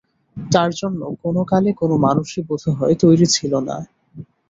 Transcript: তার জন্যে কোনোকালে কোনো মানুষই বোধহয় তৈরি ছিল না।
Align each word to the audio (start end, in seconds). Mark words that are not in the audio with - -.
তার 0.37 0.69
জন্যে 0.79 1.05
কোনোকালে 1.23 1.69
কোনো 1.81 1.95
মানুষই 2.05 2.41
বোধহয় 2.47 2.95
তৈরি 3.03 3.27
ছিল 3.35 3.53
না। 3.67 3.77